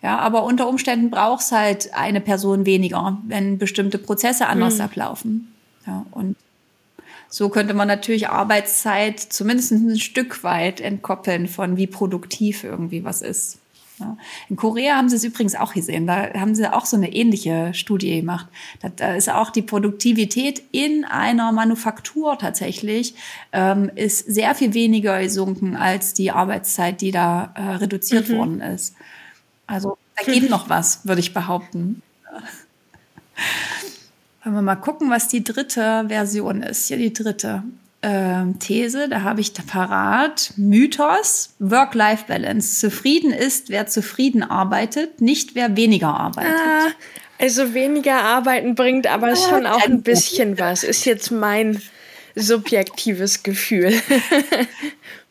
[0.02, 4.82] Ja, aber unter Umständen braucht es halt eine Person weniger, wenn bestimmte Prozesse anders mhm.
[4.82, 5.54] ablaufen.
[5.86, 6.36] Ja, und
[7.30, 13.22] so könnte man natürlich Arbeitszeit zumindest ein Stück weit entkoppeln von wie produktiv irgendwie was
[13.22, 13.60] ist.
[14.02, 14.18] Ja.
[14.50, 16.08] In Korea haben sie es übrigens auch gesehen.
[16.08, 18.48] Da haben sie auch so eine ähnliche Studie gemacht.
[18.98, 23.16] Da ist auch die Produktivität in einer Manufaktur tatsächlich
[23.54, 28.38] ähm, ist sehr viel weniger gesunken als die Arbeitszeit, die da äh, reduziert mhm.
[28.38, 28.96] worden ist.
[29.72, 32.02] Also da geht noch was, würde ich behaupten.
[34.44, 36.88] Wollen wir mal gucken, was die dritte Version ist.
[36.88, 37.64] Hier die dritte
[38.02, 40.54] äh, These, da habe ich da parat.
[40.58, 42.80] Mythos, Work-Life-Balance.
[42.80, 46.54] Zufrieden ist, wer zufrieden arbeitet, nicht wer weniger arbeitet.
[46.54, 46.88] Ah,
[47.40, 50.84] also weniger arbeiten bringt aber ah, schon auch ein bisschen was.
[50.84, 51.82] Ist jetzt mein
[52.36, 53.94] subjektives Gefühl.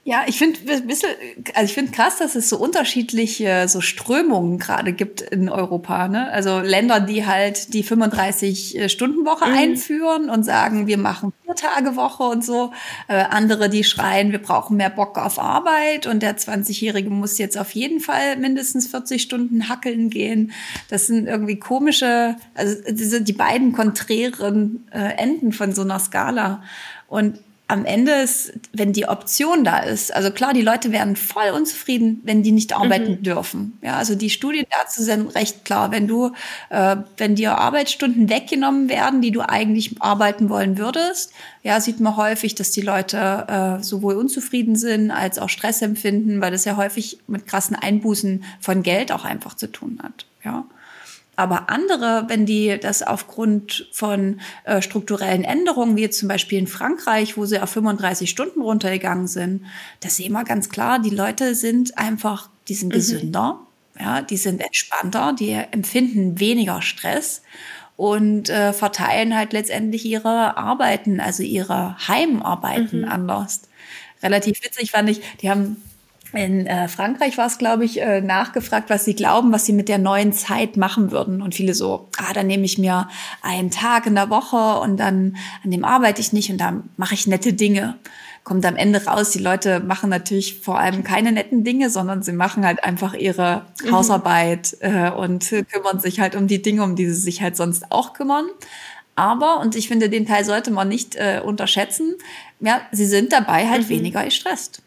[0.02, 5.20] Ja, ich finde also ich finde krass, dass es so unterschiedliche so Strömungen gerade gibt
[5.20, 6.08] in Europa.
[6.08, 6.30] Ne?
[6.32, 9.54] Also Länder, die halt die 35-Stunden-Woche mhm.
[9.54, 12.72] einführen und sagen, wir machen vier Tage Woche und so.
[13.08, 17.58] Äh, andere, die schreien, wir brauchen mehr Bock auf Arbeit und der 20-Jährige muss jetzt
[17.58, 20.52] auf jeden Fall mindestens 40 Stunden hackeln gehen.
[20.88, 26.62] Das sind irgendwie komische, also diese, die beiden konträren äh, Enden von so einer Skala.
[27.06, 27.38] Und
[27.70, 32.20] am Ende ist, wenn die Option da ist, also klar, die Leute werden voll unzufrieden,
[32.24, 33.22] wenn die nicht arbeiten mhm.
[33.22, 33.78] dürfen.
[33.80, 35.92] Ja, also die Studien dazu sind recht klar.
[35.92, 36.32] Wenn du,
[36.70, 42.16] äh, wenn dir Arbeitsstunden weggenommen werden, die du eigentlich arbeiten wollen würdest, ja, sieht man
[42.16, 46.76] häufig, dass die Leute äh, sowohl unzufrieden sind als auch Stress empfinden, weil das ja
[46.76, 50.26] häufig mit krassen Einbußen von Geld auch einfach zu tun hat.
[50.44, 50.64] Ja.
[51.40, 56.66] Aber andere, wenn die das aufgrund von äh, strukturellen Änderungen, wie jetzt zum Beispiel in
[56.66, 59.64] Frankreich, wo sie auf 35 Stunden runtergegangen sind,
[60.00, 62.92] das sehen wir ganz klar, die Leute sind einfach, die sind mhm.
[62.92, 63.60] gesünder,
[63.98, 67.40] ja, die sind entspannter, die empfinden weniger Stress
[67.96, 73.08] und äh, verteilen halt letztendlich ihre Arbeiten, also ihre Heimarbeiten mhm.
[73.08, 73.62] anders.
[74.22, 75.82] Relativ witzig fand ich, die haben
[76.32, 79.88] in äh, Frankreich war es, glaube ich, äh, nachgefragt, was sie glauben, was sie mit
[79.88, 81.42] der neuen Zeit machen würden.
[81.42, 83.08] Und viele so, ah, dann nehme ich mir
[83.42, 87.14] einen Tag in der Woche und dann an dem arbeite ich nicht und dann mache
[87.14, 87.98] ich nette Dinge.
[88.44, 92.32] Kommt am Ende raus, die Leute machen natürlich vor allem keine netten Dinge, sondern sie
[92.32, 93.92] machen halt einfach ihre mhm.
[93.92, 97.90] Hausarbeit äh, und kümmern sich halt um die Dinge, um die sie sich halt sonst
[97.90, 98.46] auch kümmern.
[99.16, 102.14] Aber, und ich finde, den Teil sollte man nicht äh, unterschätzen,
[102.60, 103.88] ja, sie sind dabei halt mhm.
[103.90, 104.82] weniger gestresst.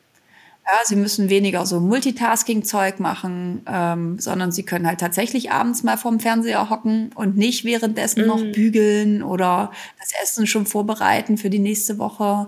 [0.66, 5.98] Ja, sie müssen weniger so Multitasking-Zeug machen, ähm, sondern sie können halt tatsächlich abends mal
[5.98, 8.28] vorm Fernseher hocken und nicht währenddessen mm.
[8.28, 8.52] noch mhm.
[8.54, 12.48] bügeln oder das Essen schon vorbereiten für die nächste Woche.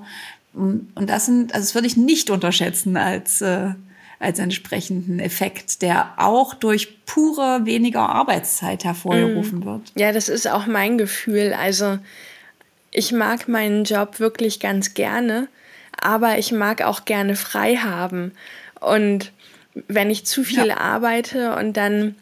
[0.53, 3.71] Und das sind, also das würde ich nicht unterschätzen als, äh,
[4.19, 9.65] als entsprechenden Effekt, der auch durch pure weniger Arbeitszeit hervorgerufen mm.
[9.65, 9.91] wird.
[9.95, 11.53] Ja, das ist auch mein Gefühl.
[11.53, 11.99] Also
[12.91, 15.49] ich mag meinen Job wirklich ganz gerne
[16.01, 18.31] aber ich mag auch gerne frei haben.
[18.79, 19.31] Und
[19.87, 20.77] wenn ich zu viel ja.
[20.77, 22.15] arbeite und dann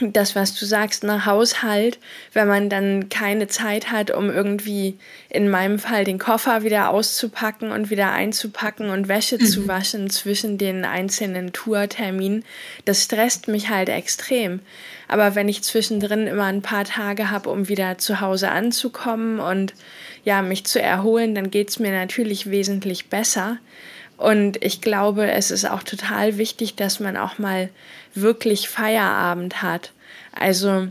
[0.00, 1.98] das, was du sagst, nach Haushalt,
[2.32, 7.70] wenn man dann keine Zeit hat, um irgendwie in meinem Fall den Koffer wieder auszupacken
[7.70, 9.46] und wieder einzupacken und Wäsche mhm.
[9.46, 12.44] zu waschen zwischen den einzelnen Tourterminen,
[12.84, 14.60] das stresst mich halt extrem.
[15.06, 19.74] Aber wenn ich zwischendrin immer ein paar Tage habe, um wieder zu Hause anzukommen und
[20.24, 23.58] ja, mich zu erholen, dann geht's mir natürlich wesentlich besser.
[24.16, 27.68] Und ich glaube, es ist auch total wichtig, dass man auch mal
[28.14, 29.92] wirklich Feierabend hat.
[30.32, 30.88] Also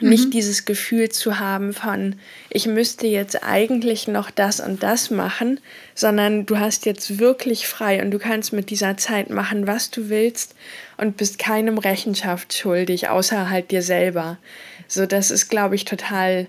[0.00, 0.30] nicht mhm.
[0.30, 2.16] dieses Gefühl zu haben von,
[2.50, 5.60] ich müsste jetzt eigentlich noch das und das machen,
[5.94, 10.08] sondern du hast jetzt wirklich frei und du kannst mit dieser Zeit machen, was du
[10.08, 10.54] willst
[10.96, 14.38] und bist keinem Rechenschaft schuldig, außer halt dir selber.
[14.88, 16.46] So, das ist, glaube ich, total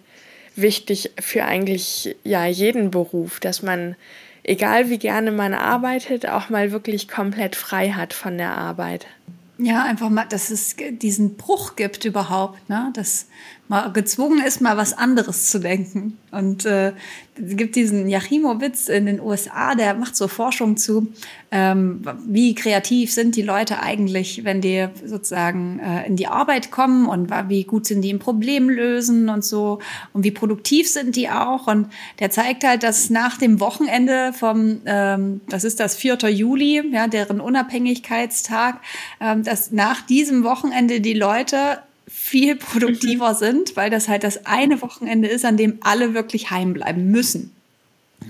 [0.56, 3.96] wichtig für eigentlich ja jeden Beruf, dass man
[4.44, 9.08] egal wie gerne man arbeitet, auch mal wirklich komplett frei hat von der Arbeit.
[9.58, 12.92] Ja, einfach mal, dass es diesen Bruch gibt überhaupt, ne?
[12.96, 13.28] dass
[13.74, 16.18] man gezwungen ist, mal was anderes zu denken.
[16.32, 16.94] Und äh,
[17.36, 21.08] es gibt diesen Yachimowitz in den USA, der macht so Forschung zu,
[21.52, 27.08] ähm, wie kreativ sind die Leute eigentlich, wenn die sozusagen äh, in die Arbeit kommen
[27.08, 29.80] und wie gut sind die im Problem lösen und so
[30.14, 31.66] und wie produktiv sind die auch.
[31.66, 31.88] Und
[32.20, 36.30] der zeigt halt, dass nach dem Wochenende vom, ähm, das ist das 4.
[36.30, 38.80] Juli, ja, deren Unabhängigkeitstag,
[39.20, 44.82] ähm, dass nach diesem Wochenende die Leute viel produktiver sind, weil das halt das eine
[44.82, 47.52] Wochenende ist, an dem alle wirklich heimbleiben müssen.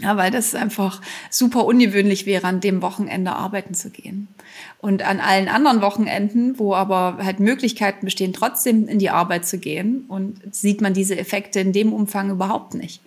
[0.01, 4.27] Ja, weil das einfach super ungewöhnlich wäre, an dem Wochenende arbeiten zu gehen.
[4.79, 9.59] Und an allen anderen Wochenenden, wo aber halt Möglichkeiten bestehen, trotzdem in die Arbeit zu
[9.59, 13.01] gehen, und sieht man diese Effekte in dem Umfang überhaupt nicht.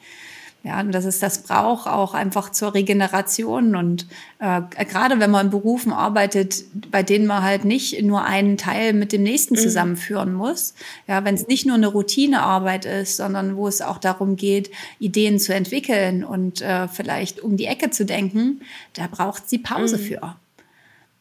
[0.66, 4.09] Ja, und dass es das braucht auch einfach zur Regeneration und
[4.40, 8.92] äh, gerade wenn man in Berufen arbeitet, bei denen man halt nicht nur einen Teil
[8.92, 9.59] mit dem nächsten mhm.
[9.59, 10.74] zusammenführen muss.
[11.07, 15.38] Ja, wenn es nicht nur eine Routinearbeit ist, sondern wo es auch darum geht, Ideen
[15.38, 18.62] zu entwickeln und äh, vielleicht um die Ecke zu denken,
[18.94, 20.02] da braucht es die Pause mhm.
[20.02, 20.37] für.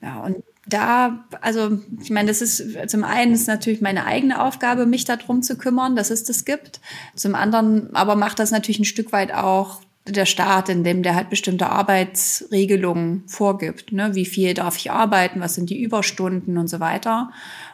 [0.01, 4.85] Ja, und da, also ich meine, das ist zum einen ist natürlich meine eigene Aufgabe,
[4.85, 6.79] mich darum zu kümmern, dass es das gibt.
[7.15, 11.15] Zum anderen aber macht das natürlich ein Stück weit auch der Staat, in dem der
[11.15, 13.91] halt bestimmte Arbeitsregelungen vorgibt.
[13.91, 14.13] Ne?
[14.13, 17.31] Wie viel darf ich arbeiten, was sind die Überstunden und so weiter.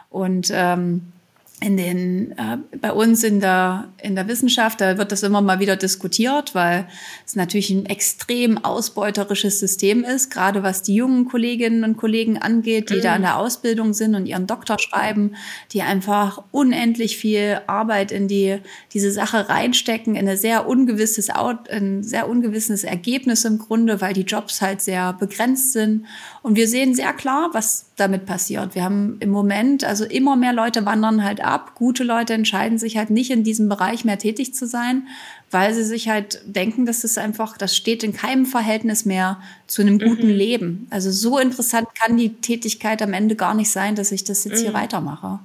[0.08, 1.12] Und ähm,
[1.62, 5.60] in den, äh, bei uns in der, in der Wissenschaft, da wird das immer mal
[5.60, 6.88] wieder diskutiert, weil
[7.24, 12.90] es natürlich ein extrem ausbeuterisches System ist, gerade was die jungen Kolleginnen und Kollegen angeht,
[12.90, 13.02] die mhm.
[13.02, 15.36] da in der Ausbildung sind und ihren Doktor schreiben,
[15.72, 18.58] die einfach unendlich viel Arbeit in die,
[18.92, 24.22] diese Sache reinstecken, in ein sehr ungewisses, ein sehr ungewisses Ergebnis im Grunde, weil die
[24.22, 26.06] Jobs halt sehr begrenzt sind.
[26.42, 28.74] Und wir sehen sehr klar, was damit passiert.
[28.74, 31.76] Wir haben im Moment, also immer mehr Leute wandern halt ab.
[31.76, 35.06] Gute Leute entscheiden sich halt nicht in diesem Bereich mehr tätig zu sein,
[35.52, 39.82] weil sie sich halt denken, dass es einfach, das steht in keinem Verhältnis mehr zu
[39.82, 40.34] einem guten mhm.
[40.34, 40.86] Leben.
[40.90, 44.58] Also so interessant kann die Tätigkeit am Ende gar nicht sein, dass ich das jetzt
[44.58, 44.64] mhm.
[44.64, 45.38] hier weitermache.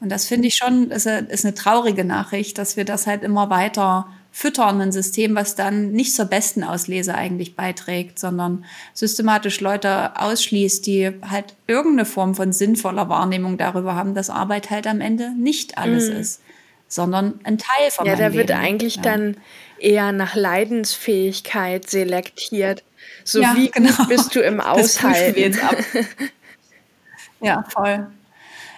[0.00, 3.22] Und das finde ich schon, ist eine, ist eine traurige Nachricht, dass wir das halt
[3.22, 9.60] immer weiter füttern, ein System, was dann nicht zur besten Auslese eigentlich beiträgt, sondern systematisch
[9.60, 15.00] Leute ausschließt, die halt irgendeine Form von sinnvoller Wahrnehmung darüber haben, dass Arbeit halt am
[15.00, 16.16] Ende nicht alles mhm.
[16.16, 16.40] ist,
[16.88, 18.60] sondern ein Teil von Ja, da wird Leben.
[18.60, 19.02] eigentlich ja.
[19.02, 19.36] dann
[19.78, 22.82] eher nach Leidensfähigkeit selektiert.
[23.22, 24.04] So ja, wie genau.
[24.08, 25.56] bist du im Aushalten?
[27.40, 28.08] ja, voll.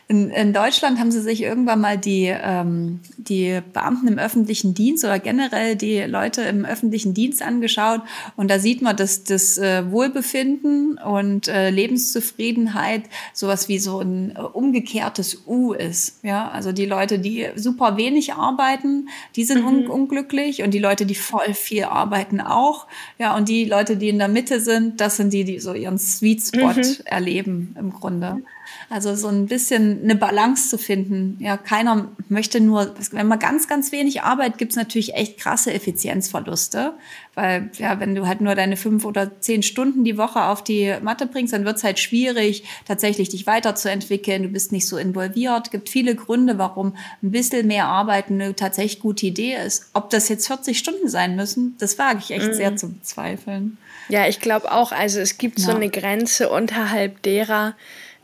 [0.08, 5.04] In, in Deutschland haben sie sich irgendwann mal die, ähm, die Beamten im öffentlichen Dienst
[5.04, 8.02] oder generell die Leute im öffentlichen Dienst angeschaut.
[8.36, 14.36] Und da sieht man, dass das äh, Wohlbefinden und äh, Lebenszufriedenheit sowas wie so ein
[14.36, 16.22] äh, umgekehrtes U ist.
[16.22, 19.66] Ja, also die Leute, die super wenig arbeiten, die sind mhm.
[19.66, 22.86] un unglücklich und die Leute, die voll viel arbeiten auch.
[23.18, 25.98] Ja, und die Leute, die in der Mitte sind, das sind die, die so ihren
[25.98, 26.96] Sweet Spot mhm.
[27.06, 28.42] erleben im Grunde.
[28.88, 31.36] Also so ein bisschen eine Balance zu finden.
[31.40, 36.94] Ja, keiner möchte nur, wenn man ganz, ganz wenig arbeitet, gibt's natürlich echt krasse Effizienzverluste.
[37.34, 40.94] Weil, ja, wenn du halt nur deine fünf oder zehn Stunden die Woche auf die
[41.02, 44.42] Matte bringst, dann wird's halt schwierig, tatsächlich dich weiterzuentwickeln.
[44.42, 45.66] Du bist nicht so involviert.
[45.66, 49.90] Es gibt viele Gründe, warum ein bisschen mehr Arbeiten eine tatsächlich gute Idee ist.
[49.92, 52.54] Ob das jetzt 40 Stunden sein müssen, das wage ich echt mhm.
[52.54, 53.76] sehr zu bezweifeln.
[54.08, 54.92] Ja, ich glaube auch.
[54.92, 55.66] Also es gibt ja.
[55.66, 57.74] so eine Grenze unterhalb derer,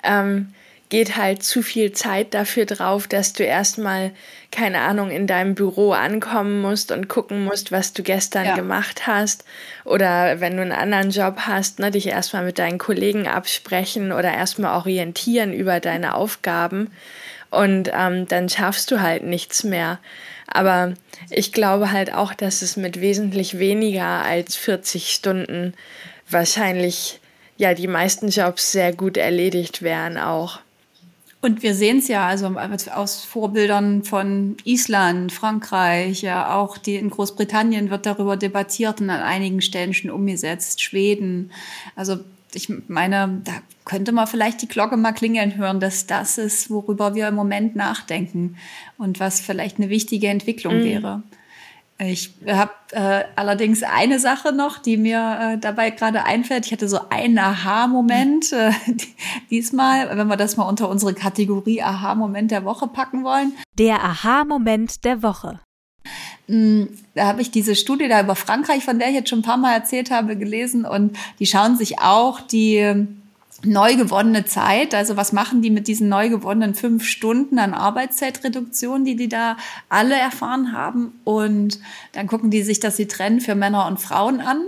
[0.02, 0.52] ähm,
[0.92, 4.10] geht halt zu viel Zeit dafür drauf, dass du erstmal,
[4.50, 8.54] keine Ahnung, in deinem Büro ankommen musst und gucken musst, was du gestern ja.
[8.54, 9.46] gemacht hast.
[9.86, 14.34] Oder wenn du einen anderen Job hast, ne, dich erstmal mit deinen Kollegen absprechen oder
[14.34, 16.90] erstmal orientieren über deine Aufgaben.
[17.48, 19.98] Und ähm, dann schaffst du halt nichts mehr.
[20.46, 20.92] Aber
[21.30, 25.72] ich glaube halt auch, dass es mit wesentlich weniger als 40 Stunden
[26.28, 27.21] wahrscheinlich
[27.62, 30.60] ja die meisten Jobs sehr gut erledigt wären auch.
[31.40, 32.46] Und wir sehen es ja, also
[32.94, 39.22] aus Vorbildern von Island, Frankreich, ja auch die in Großbritannien wird darüber debattiert und an
[39.22, 41.50] einigen Stellen schon umgesetzt, Schweden.
[41.96, 42.18] Also
[42.54, 43.52] ich meine, da
[43.84, 47.74] könnte man vielleicht die Glocke mal klingeln hören, dass das ist, worüber wir im Moment
[47.74, 48.56] nachdenken
[48.96, 50.84] und was vielleicht eine wichtige Entwicklung mhm.
[50.84, 51.22] wäre.
[51.98, 56.66] Ich habe äh, allerdings eine Sache noch, die mir äh, dabei gerade einfällt.
[56.66, 58.72] Ich hatte so einen Aha-Moment äh,
[59.50, 63.52] diesmal, wenn wir das mal unter unsere Kategorie Aha-Moment der Woche packen wollen.
[63.78, 65.60] Der Aha-Moment der Woche.
[66.48, 69.44] Mm, da habe ich diese Studie da über Frankreich, von der ich jetzt schon ein
[69.44, 73.06] paar Mal erzählt habe, gelesen und die schauen sich auch die
[73.64, 79.04] neu gewonnene Zeit, also was machen die mit diesen neu gewonnenen fünf Stunden an Arbeitszeitreduktion,
[79.04, 79.56] die die da
[79.88, 81.78] alle erfahren haben und
[82.12, 84.62] dann gucken die sich das sie trennen für Männer und Frauen an.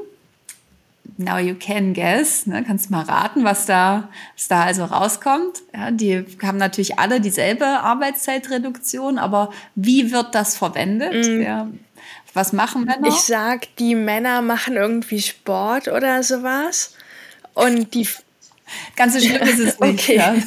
[1.17, 2.65] Now you can guess, ne?
[2.65, 5.63] kannst mal raten, was da, was da also rauskommt.
[5.73, 11.29] Ja, die haben natürlich alle dieselbe Arbeitszeitreduktion, aber wie wird das verwendet?
[11.29, 11.41] Mm.
[11.41, 11.69] Ja,
[12.33, 13.09] was machen Männer?
[13.09, 16.95] Ich sag, die Männer machen irgendwie Sport oder sowas.
[17.55, 18.09] Und die
[18.97, 19.81] Ganz so schlimm ist es nicht.
[19.81, 20.17] Okay.
[20.17, 20.35] Ja.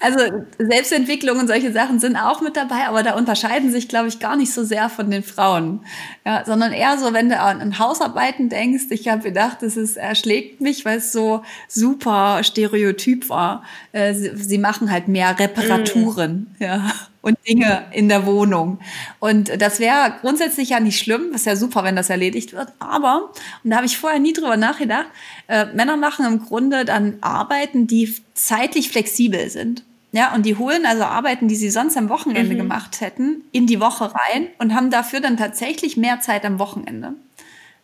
[0.00, 0.18] Also
[0.58, 4.36] Selbstentwicklung und solche Sachen sind auch mit dabei, aber da unterscheiden sich, glaube ich, gar
[4.36, 5.84] nicht so sehr von den Frauen,
[6.26, 8.84] ja, sondern eher so, wenn du an Hausarbeiten denkst.
[8.90, 13.62] Ich habe gedacht, es ist, erschlägt mich, weil es so super stereotyp war.
[13.92, 16.62] Äh, sie, sie, machen halt mehr Reparaturen, mm.
[16.62, 18.78] ja und Dinge in der Wohnung.
[19.18, 22.72] Und das wäre grundsätzlich ja nicht schlimm, was ja super, wenn das erledigt wird.
[22.78, 23.30] Aber,
[23.62, 25.06] und da habe ich vorher nie drüber nachgedacht,
[25.48, 29.84] äh, Männer machen im Grunde dann Arbeiten, die zeitlich flexibel sind.
[30.12, 32.58] Ja, und die holen also Arbeiten, die sie sonst am Wochenende mhm.
[32.58, 37.14] gemacht hätten, in die Woche rein und haben dafür dann tatsächlich mehr Zeit am Wochenende.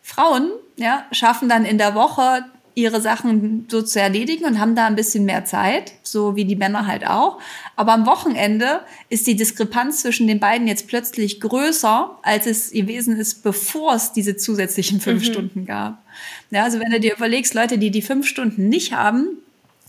[0.01, 2.45] Frauen, ja, schaffen dann in der Woche
[2.77, 6.55] ihre Sachen so zu erledigen und haben da ein bisschen mehr Zeit, so wie die
[6.55, 7.39] Männer halt auch.
[7.75, 13.17] Aber am Wochenende ist die Diskrepanz zwischen den beiden jetzt plötzlich größer, als es gewesen
[13.17, 15.25] ist, bevor es diese zusätzlichen fünf mhm.
[15.25, 16.03] Stunden gab.
[16.51, 19.39] Ja, also wenn du dir überlegst, Leute, die die fünf Stunden nicht haben,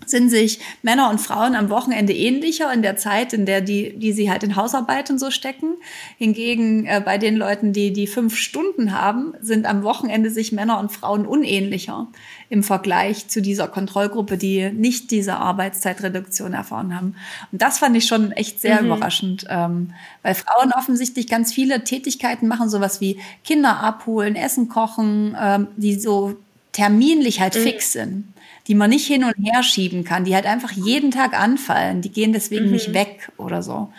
[0.07, 4.13] sind sich Männer und Frauen am Wochenende ähnlicher in der Zeit, in der die, die
[4.13, 5.75] sie halt in Hausarbeit und so stecken.
[6.17, 10.79] Hingegen äh, bei den Leuten, die die fünf Stunden haben, sind am Wochenende sich Männer
[10.79, 12.09] und Frauen unähnlicher
[12.49, 17.15] im Vergleich zu dieser Kontrollgruppe, die nicht diese Arbeitszeitreduktion erfahren haben.
[17.53, 18.87] Und das fand ich schon echt sehr mhm.
[18.87, 25.37] überraschend, ähm, weil Frauen offensichtlich ganz viele Tätigkeiten machen, sowas wie Kinder abholen, Essen kochen,
[25.39, 26.37] ähm, die so
[26.73, 27.61] terminlich halt mhm.
[27.61, 28.25] fix sind
[28.69, 32.03] die man nicht hin und her schieben kann, die halt einfach jeden Tag anfallen.
[32.03, 32.73] Die gehen deswegen mhm.
[32.73, 33.91] nicht weg oder so.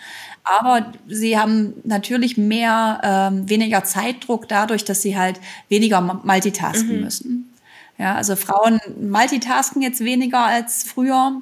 [0.43, 7.03] Aber sie haben natürlich mehr, ähm, weniger Zeitdruck dadurch, dass sie halt weniger multitasken mhm.
[7.03, 7.53] müssen.
[7.97, 11.41] Ja, also Frauen multitasken jetzt weniger als früher,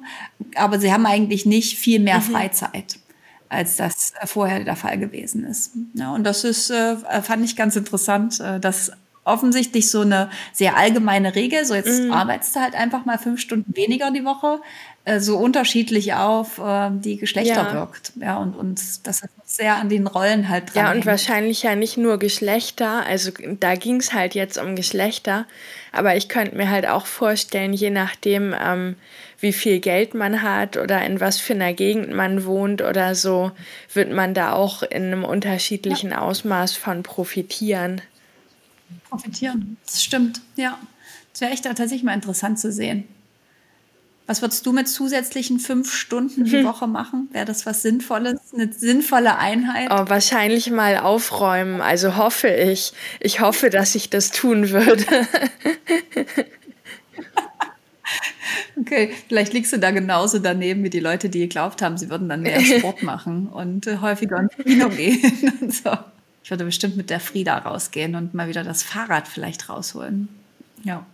[0.56, 2.22] aber sie haben eigentlich nicht viel mehr mhm.
[2.22, 2.98] Freizeit
[3.50, 5.72] als das vorher der Fall gewesen ist.
[5.94, 8.92] Ja, und das ist, äh, fand ich ganz interessant, äh, dass
[9.28, 11.64] offensichtlich so eine sehr allgemeine Regel.
[11.64, 12.12] So jetzt mm.
[12.12, 14.60] arbeitest du halt einfach mal fünf Stunden weniger die Woche,
[15.08, 17.72] äh, so unterschiedlich auf äh, die Geschlechter ja.
[17.72, 18.12] wirkt.
[18.16, 20.84] Ja, und, und das ist sehr an den Rollen halt dran.
[20.84, 21.06] Ja, und hängt.
[21.06, 25.46] wahrscheinlich ja nicht nur Geschlechter, also da ging es halt jetzt um Geschlechter,
[25.92, 28.96] aber ich könnte mir halt auch vorstellen, je nachdem, ähm,
[29.40, 33.52] wie viel Geld man hat oder in was für einer Gegend man wohnt oder so,
[33.94, 36.18] wird man da auch in einem unterschiedlichen ja.
[36.18, 38.02] Ausmaß von profitieren
[39.08, 39.76] profitieren.
[39.86, 40.78] Das stimmt, ja.
[41.32, 43.04] Das wäre echt tatsächlich mal interessant zu sehen.
[44.28, 46.62] Was würdest du mit zusätzlichen fünf Stunden die.
[46.64, 47.28] Woche machen?
[47.32, 49.88] Wäre das was Sinnvolles, eine sinnvolle Einheit?
[49.90, 51.80] Oh, wahrscheinlich mal aufräumen.
[51.80, 52.92] Also hoffe ich.
[53.20, 55.04] Ich hoffe, dass ich das tun würde.
[58.78, 62.28] okay, vielleicht liegst du da genauso daneben wie die Leute, die geglaubt haben, sie würden
[62.28, 65.90] dann mehr Sport machen und äh, häufiger ins Kino gehen und so.
[66.48, 70.30] Ich würde bestimmt mit der Frieda rausgehen und mal wieder das Fahrrad vielleicht rausholen.
[70.82, 71.04] Ja.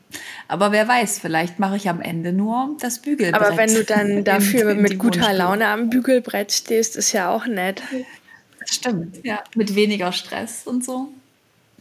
[0.46, 3.34] Aber wer weiß, vielleicht mache ich am Ende nur das Bügelbrett.
[3.34, 7.30] Aber wenn du dann dafür in, in mit guter Laune am Bügelbrett stehst, ist ja
[7.30, 7.82] auch nett.
[8.60, 9.42] Das stimmt, ja.
[9.56, 11.08] Mit weniger Stress und so.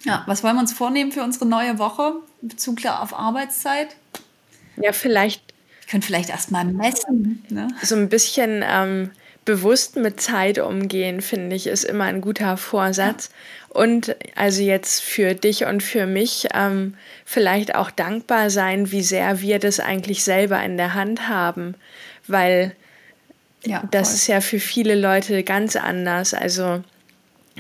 [0.04, 3.96] Ja, was wollen wir uns vornehmen für unsere neue Woche in Bezug auf Arbeitszeit?
[4.78, 5.54] Ja, vielleicht.
[5.82, 7.46] Wir können vielleicht erst mal messen.
[7.50, 7.68] Ne?
[7.84, 9.12] So ein bisschen ähm,
[9.46, 13.30] bewusst mit Zeit umgehen, finde ich, ist immer ein guter Vorsatz.
[13.70, 16.96] Und also jetzt für dich und für mich ähm,
[17.26, 21.76] vielleicht auch dankbar sein, wie sehr wir das eigentlich selber in der Hand haben.
[22.28, 22.76] Weil
[23.66, 24.16] ja, das voll.
[24.16, 26.34] ist ja für viele Leute ganz anders.
[26.34, 26.84] Also,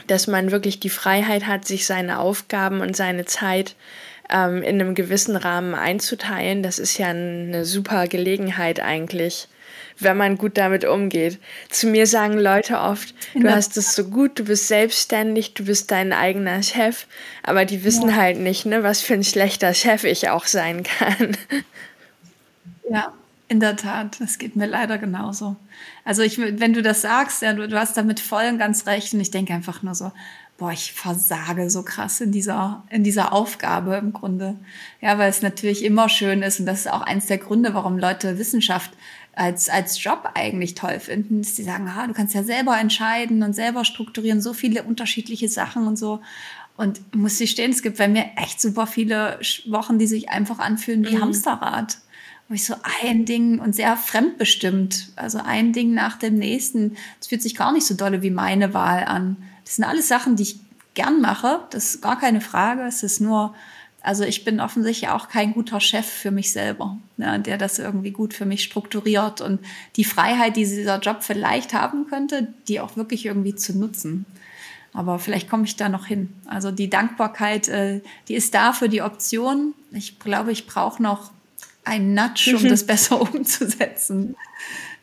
[0.07, 3.75] dass man wirklich die Freiheit hat, sich seine Aufgaben und seine Zeit
[4.29, 9.47] ähm, in einem gewissen Rahmen einzuteilen, das ist ja eine super Gelegenheit eigentlich,
[9.99, 11.39] wenn man gut damit umgeht.
[11.69, 15.91] Zu mir sagen Leute oft, du hast es so gut, du bist selbstständig, du bist
[15.91, 17.07] dein eigener Chef,
[17.43, 18.15] aber die wissen ja.
[18.15, 21.37] halt nicht, ne, was für ein schlechter Chef ich auch sein kann.
[22.89, 23.13] Ja,
[23.47, 25.55] in der Tat, das geht mir leider genauso.
[26.05, 29.13] Also ich, wenn du das sagst, ja, du, du hast damit voll und ganz recht
[29.13, 30.11] und ich denke einfach nur so,
[30.57, 34.55] boah, ich versage so krass in dieser, in dieser Aufgabe im Grunde.
[35.01, 37.97] Ja, weil es natürlich immer schön ist und das ist auch eins der Gründe, warum
[37.97, 38.91] Leute Wissenschaft
[39.35, 43.43] als, als Job eigentlich toll finden, dass die sagen, ah, du kannst ja selber entscheiden
[43.43, 46.21] und selber strukturieren, so viele unterschiedliche Sachen und so.
[46.75, 50.59] Und muss ich stehen, es gibt bei mir echt super viele Wochen, die sich einfach
[50.59, 51.21] anfühlen wie mhm.
[51.21, 51.97] Hamsterrad.
[52.47, 56.97] Wo ich so ein Ding und sehr fremdbestimmt, also ein Ding nach dem nächsten.
[57.21, 59.37] Es fühlt sich gar nicht so dolle wie meine Wahl an.
[59.63, 60.59] Das sind alles Sachen, die ich
[60.93, 61.61] gern mache.
[61.69, 62.83] Das ist gar keine Frage.
[62.83, 63.55] Es ist nur,
[64.03, 68.11] also ich bin offensichtlich auch kein guter Chef für mich selber, ja, der das irgendwie
[68.11, 69.61] gut für mich strukturiert und
[69.95, 74.25] die Freiheit, die dieser Job vielleicht haben könnte, die auch wirklich irgendwie zu nutzen.
[74.91, 76.33] Aber vielleicht komme ich da noch hin.
[76.45, 79.73] Also die Dankbarkeit, äh, die ist da für die Option.
[79.91, 81.31] Ich glaube, ich brauche noch
[81.85, 84.35] einen Nudge, um das besser umzusetzen.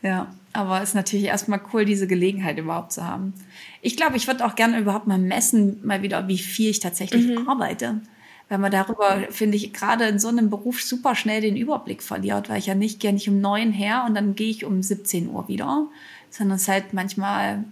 [0.03, 3.33] Ja, aber es ist natürlich erstmal cool, diese Gelegenheit überhaupt zu haben.
[3.81, 7.27] Ich glaube, ich würde auch gerne überhaupt mal messen, mal wieder, wie viel ich tatsächlich
[7.27, 7.49] mhm.
[7.49, 8.03] arbeite
[8.51, 12.51] weil man darüber, finde ich, gerade in so einem Beruf super schnell den Überblick verliert,
[12.51, 15.31] weil ich ja nicht gerne nicht um neun her und dann gehe ich um 17
[15.31, 15.87] Uhr wieder,
[16.31, 17.65] sondern es ist halt manchmal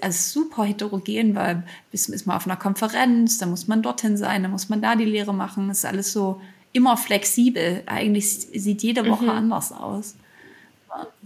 [0.00, 4.42] also super heterogen, weil bis ist man auf einer Konferenz, da muss man dorthin sein,
[4.42, 6.40] da muss man da die Lehre machen, das ist alles so
[6.72, 7.82] immer flexibel.
[7.84, 9.30] Eigentlich sieht jede Woche mhm.
[9.30, 10.14] anders aus.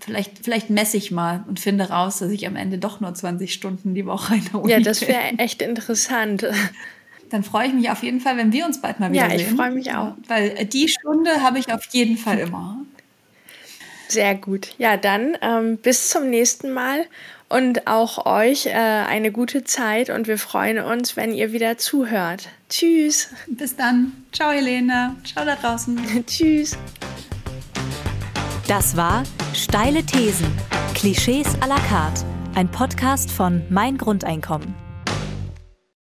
[0.00, 3.52] Vielleicht, vielleicht messe ich mal und finde raus, dass ich am Ende doch nur 20
[3.52, 6.44] Stunden die Woche in der Uni Ja, das wäre echt interessant.
[7.30, 9.38] Dann freue ich mich auf jeden Fall, wenn wir uns bald mal wieder sehen.
[9.38, 10.14] Ja, ich freue mich auch.
[10.28, 12.78] Weil äh, die Stunde habe ich auf jeden Fall immer.
[14.08, 14.74] Sehr gut.
[14.78, 17.06] Ja, dann ähm, bis zum nächsten Mal
[17.48, 22.48] und auch euch äh, eine gute Zeit und wir freuen uns, wenn ihr wieder zuhört.
[22.68, 23.30] Tschüss.
[23.46, 24.12] Bis dann.
[24.32, 25.16] Ciao, Helene.
[25.24, 25.98] Ciao da draußen.
[26.26, 26.76] Tschüss.
[28.66, 29.22] Das war
[29.54, 30.46] Steile Thesen.
[30.94, 32.24] Klischees à la carte.
[32.54, 34.85] Ein Podcast von Mein Grundeinkommen.